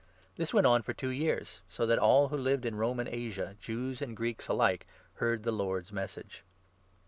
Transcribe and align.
This 0.35 0.51
went 0.51 0.65
on 0.65 0.81
for 0.81 0.93
two 0.95 1.11
years, 1.11 1.61
so 1.69 1.85
that 1.85 1.99
all 1.99 2.29
who 2.29 2.35
lived 2.37 2.65
in 2.65 2.71
10 2.73 2.79
Roman 2.79 3.07
Asia, 3.07 3.55
Jews 3.61 4.01
and 4.01 4.17
Greeks 4.17 4.47
alike, 4.47 4.87
heard 5.17 5.43
the 5.43 5.51
Lord's 5.51 5.91
Message. 5.93 6.43